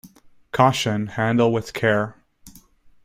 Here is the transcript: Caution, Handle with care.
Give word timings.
Caution, 0.51 1.05
Handle 1.11 1.53
with 1.53 1.73
care. 1.75 2.15